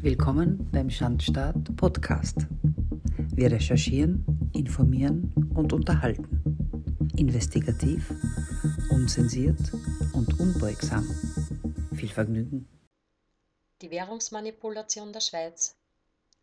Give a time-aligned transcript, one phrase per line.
[0.00, 2.46] Willkommen beim Schandstaat Podcast.
[3.34, 4.24] Wir recherchieren,
[4.54, 7.10] informieren und unterhalten.
[7.16, 8.08] Investigativ,
[8.90, 9.58] unzensiert
[10.12, 11.04] und unbeugsam.
[11.96, 12.68] Viel Vergnügen.
[13.82, 15.76] Die Währungsmanipulation der Schweiz.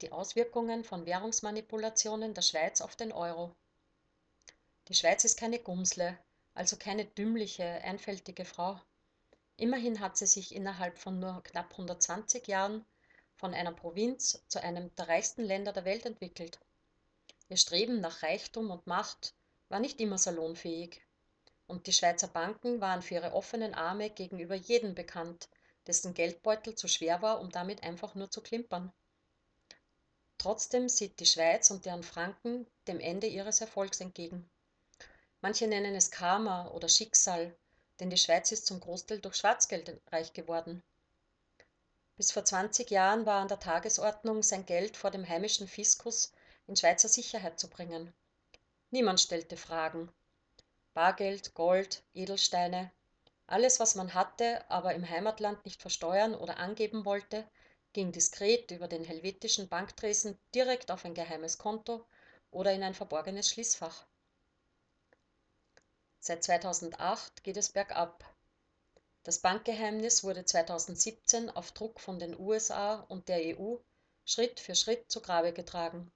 [0.00, 3.54] Die Auswirkungen von Währungsmanipulationen der Schweiz auf den Euro.
[4.88, 6.18] Die Schweiz ist keine Gumsle,
[6.54, 8.80] also keine dümmliche, einfältige Frau.
[9.56, 12.84] Immerhin hat sie sich innerhalb von nur knapp 120 Jahren
[13.36, 16.58] von einer Provinz zu einem der reichsten Länder der Welt entwickelt.
[17.48, 19.34] Ihr Streben nach Reichtum und Macht
[19.68, 21.02] war nicht immer salonfähig.
[21.66, 25.48] Und die Schweizer Banken waren für ihre offenen Arme gegenüber jedem bekannt,
[25.86, 28.92] dessen Geldbeutel zu schwer war, um damit einfach nur zu klimpern.
[30.38, 34.48] Trotzdem sieht die Schweiz und deren Franken dem Ende ihres Erfolgs entgegen.
[35.40, 37.56] Manche nennen es Karma oder Schicksal,
[38.00, 40.82] denn die Schweiz ist zum Großteil durch Schwarzgeld reich geworden.
[42.16, 46.32] Bis vor 20 Jahren war an der Tagesordnung, sein Geld vor dem heimischen Fiskus
[46.66, 48.12] in Schweizer Sicherheit zu bringen.
[48.90, 50.10] Niemand stellte Fragen.
[50.94, 52.90] Bargeld, Gold, Edelsteine,
[53.46, 57.46] alles, was man hatte, aber im Heimatland nicht versteuern oder angeben wollte,
[57.92, 62.04] ging diskret über den helvetischen Banktresen direkt auf ein geheimes Konto
[62.50, 64.04] oder in ein verborgenes Schließfach.
[66.18, 68.24] Seit 2008 geht es bergab.
[69.26, 73.78] Das Bankgeheimnis wurde 2017 auf Druck von den USA und der EU
[74.24, 76.12] Schritt für Schritt zu Grabe getragen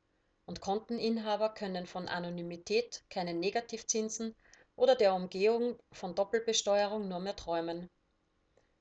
[0.47, 4.36] und Konteninhaber können von Anonymität, keinen Negativzinsen
[4.77, 7.91] oder der Umgehung von Doppelbesteuerung nur mehr träumen.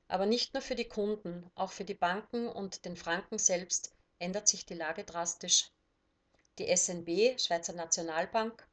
[0.08, 4.48] Aber nicht nur für die Kunden, auch für die Banken und den Franken selbst ändert
[4.48, 5.72] sich die Lage drastisch.
[6.60, 8.68] Die SNB, Schweizer Nationalbank,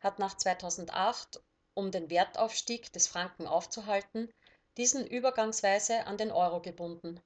[0.00, 1.42] hat nach 2008,
[1.74, 4.32] um den Wertaufstieg des Franken aufzuhalten,
[4.76, 7.20] diesen übergangsweise an den Euro gebunden.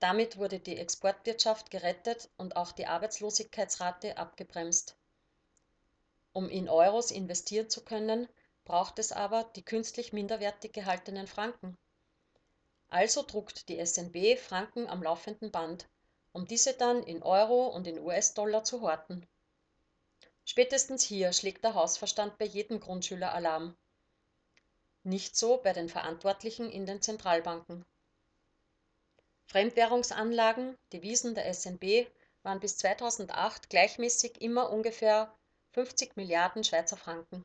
[0.00, 4.96] Damit wurde die Exportwirtschaft gerettet und auch die Arbeitslosigkeitsrate abgebremst.
[6.32, 8.28] Um in Euros investieren zu können,
[8.64, 11.76] braucht es aber die künstlich minderwertig gehaltenen Franken.
[12.88, 15.86] Also druckt die SNB Franken am laufenden Band,
[16.32, 19.26] um diese dann in Euro und in US-Dollar zu horten.
[20.44, 23.76] Spätestens hier schlägt der Hausverstand bei jedem Grundschüler Alarm.
[25.06, 27.84] Nicht so bei den Verantwortlichen in den Zentralbanken.
[29.44, 32.06] Fremdwährungsanlagen, Devisen der SNB,
[32.42, 35.30] waren bis 2008 gleichmäßig immer ungefähr
[35.72, 37.44] 50 Milliarden Schweizer Franken.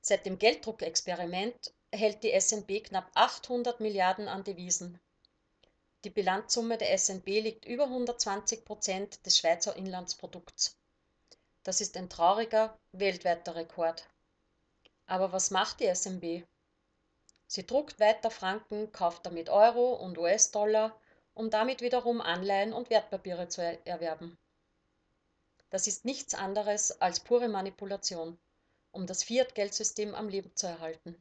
[0.00, 4.98] Seit dem Gelddruckexperiment hält die SNB knapp 800 Milliarden an Devisen.
[6.04, 10.78] Die Bilanzsumme der SNB liegt über 120 Prozent des Schweizer Inlandsprodukts.
[11.62, 14.08] Das ist ein trauriger weltweiter Rekord.
[15.06, 16.44] Aber was macht die SNB?
[17.46, 20.98] Sie druckt weiter Franken, kauft damit Euro und US-Dollar,
[21.34, 24.38] um damit wiederum Anleihen und Wertpapiere zu erwerben.
[25.70, 28.38] Das ist nichts anderes als pure Manipulation,
[28.92, 31.16] um das Fiat-Geldsystem am Leben zu erhalten.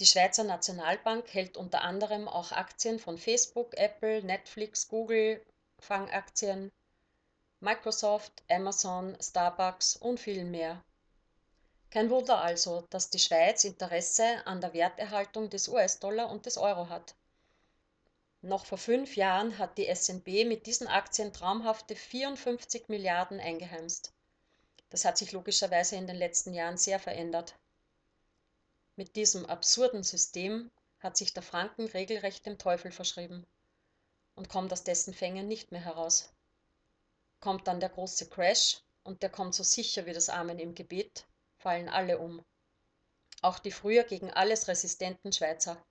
[0.00, 5.40] Die Schweizer Nationalbank hält unter anderem auch Aktien von Facebook, Apple, Netflix, Google,
[5.78, 6.72] Fangaktien,
[7.60, 10.82] Microsoft, Amazon, Starbucks und vielen mehr.
[11.94, 16.88] Kein Wunder also, dass die Schweiz Interesse an der Werterhaltung des US-Dollar und des Euro
[16.88, 17.14] hat.
[18.42, 24.12] Noch vor fünf Jahren hat die SNB mit diesen Aktien traumhafte 54 Milliarden eingeheimst.
[24.90, 27.54] Das hat sich logischerweise in den letzten Jahren sehr verändert.
[28.96, 33.46] Mit diesem absurden System hat sich der Franken regelrecht dem Teufel verschrieben
[34.34, 36.32] und kommt aus dessen Fängen nicht mehr heraus.
[37.38, 41.24] Kommt dann der große Crash und der kommt so sicher wie das Amen im Gebet,
[41.64, 42.44] fallen alle um.
[43.40, 45.82] Auch die früher gegen alles resistenten Schweizer.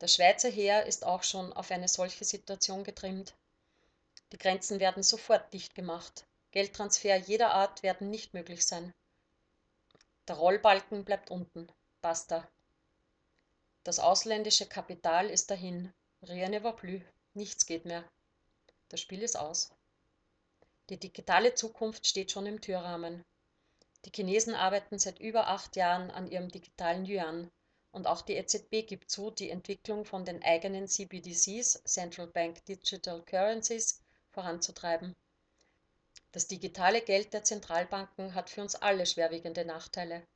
[0.00, 3.34] Das Schweizer Heer ist auch schon auf eine solche Situation getrimmt.
[4.32, 6.26] Die Grenzen werden sofort dicht gemacht.
[6.50, 8.92] Geldtransfer jeder Art werden nicht möglich sein.
[10.26, 11.68] Der Rollbalken bleibt unten.
[12.00, 12.48] Basta.
[13.84, 15.92] Das ausländische Kapital ist dahin.
[16.22, 17.02] Rien ne va plus.
[17.34, 18.04] Nichts geht mehr.
[18.88, 19.70] Das Spiel ist aus.
[20.88, 23.24] Die digitale Zukunft steht schon im Türrahmen.
[24.04, 27.50] Die Chinesen arbeiten seit über acht Jahren an ihrem digitalen Yuan
[27.92, 33.22] und auch die EZB gibt zu, die Entwicklung von den eigenen CBDCs, Central Bank Digital
[33.22, 34.00] Currencies,
[34.30, 35.14] voranzutreiben.
[36.32, 40.26] Das digitale Geld der Zentralbanken hat für uns alle schwerwiegende Nachteile.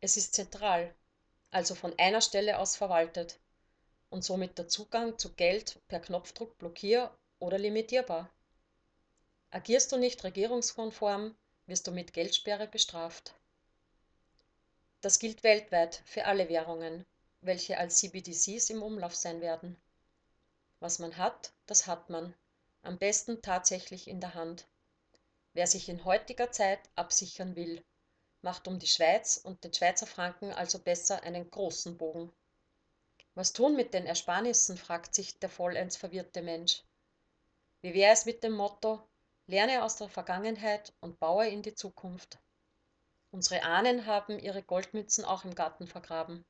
[0.00, 0.94] Es ist zentral,
[1.50, 3.38] also von einer Stelle aus verwaltet
[4.08, 8.30] und somit der Zugang zu Geld per Knopfdruck blockier- oder limitierbar.
[9.50, 11.36] Agierst du nicht regierungskonform,
[11.72, 13.32] wirst du mit Geldsperre bestraft.
[15.00, 17.06] Das gilt weltweit für alle Währungen,
[17.40, 19.80] welche als CBDCs im Umlauf sein werden.
[20.80, 22.34] Was man hat, das hat man.
[22.82, 24.66] Am besten tatsächlich in der Hand.
[25.54, 27.82] Wer sich in heutiger Zeit absichern will,
[28.42, 32.30] macht um die Schweiz und den Schweizer Franken also besser einen großen Bogen.
[33.34, 36.82] Was tun mit den Ersparnissen, fragt sich der vollends verwirrte Mensch.
[37.80, 39.08] Wie wäre es mit dem Motto,
[39.46, 42.38] lerne aus der Vergangenheit und baue in die Zukunft?
[43.30, 46.44] Unsere Ahnen haben ihre Goldmützen auch im Garten vergraben.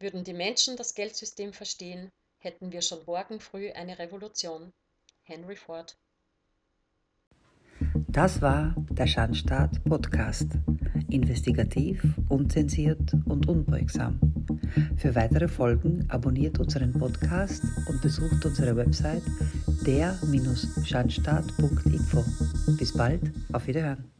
[0.00, 4.72] Würden die Menschen das Geldsystem verstehen, hätten wir schon morgen früh eine Revolution.
[5.22, 5.96] Henry Ford.
[8.08, 10.48] Das war der Schandstaat Podcast.
[11.10, 14.18] Investigativ, unzensiert und unbeugsam.
[14.96, 19.22] Für weitere Folgen abonniert unseren Podcast und besucht unsere Website
[19.86, 22.24] der-schandstaat.info.
[22.78, 23.20] Bis bald,
[23.52, 24.17] auf Wiederhören.